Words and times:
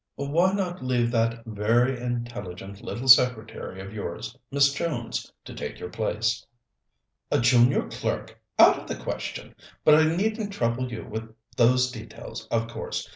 "Why 0.15 0.51
not 0.53 0.83
leave 0.83 1.11
that 1.11 1.43
very 1.45 2.01
intelligent 2.01 2.81
little 2.81 3.07
secretary 3.07 3.79
of 3.81 3.93
yours, 3.93 4.35
Miss 4.49 4.73
Jones, 4.73 5.31
to 5.45 5.53
take 5.53 5.79
your 5.79 5.91
place?" 5.91 6.43
"A 7.29 7.39
junior 7.39 7.87
clerk? 7.87 8.41
Out 8.57 8.79
of 8.79 8.87
the 8.87 8.95
question. 8.95 9.53
But 9.85 9.93
I 9.93 10.05
needn't 10.15 10.53
trouble 10.53 10.91
you 10.91 11.05
with 11.05 11.31
those 11.55 11.91
details, 11.91 12.47
of 12.49 12.67
course. 12.67 13.07